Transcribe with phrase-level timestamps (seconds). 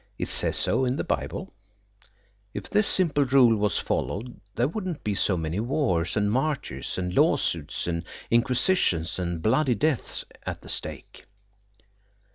[0.17, 1.53] It says so in the Bible.
[2.55, 6.97] If this simple rule was followed there would not be so many wars and martyrs
[6.97, 11.27] and law suits and inquisitions and bloody deaths at the stake.